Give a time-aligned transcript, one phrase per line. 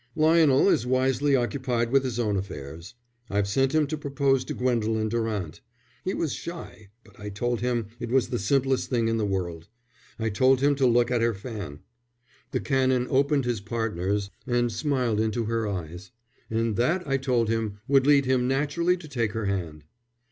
[0.15, 2.95] "Lionel is wisely occupied with his own affairs.
[3.29, 5.61] I've sent him to propose to Gwendolen Durant.
[6.03, 9.67] He was shy, but I told him it was the simplest thing in the world.
[10.17, 11.81] I told him to look at her fan."
[12.49, 16.09] The Canon opened his partner's and smiled into her eyes.
[16.49, 19.83] "And that I told him would lead him naturally to take her hand."